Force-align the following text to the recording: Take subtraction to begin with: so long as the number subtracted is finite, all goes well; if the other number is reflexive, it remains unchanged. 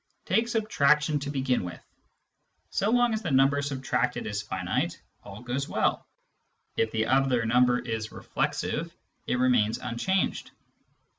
Take 0.25 0.47
subtraction 0.47 1.19
to 1.19 1.29
begin 1.29 1.63
with: 1.63 1.79
so 2.71 2.89
long 2.89 3.13
as 3.13 3.21
the 3.21 3.29
number 3.29 3.61
subtracted 3.61 4.25
is 4.25 4.41
finite, 4.41 4.99
all 5.23 5.43
goes 5.43 5.69
well; 5.69 6.07
if 6.75 6.89
the 6.89 7.05
other 7.05 7.45
number 7.45 7.77
is 7.77 8.11
reflexive, 8.11 8.91
it 9.27 9.35
remains 9.37 9.77
unchanged. 9.77 10.49